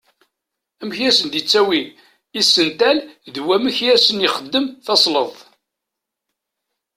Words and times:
Amek 0.81 0.97
i 1.01 1.05
as-d-yettawi 1.09 1.81
isental 2.39 2.97
d 3.33 3.35
wamek 3.45 3.77
i 3.87 3.87
asen-ixeddem 3.95 4.65
tasleḍt. 4.85 5.39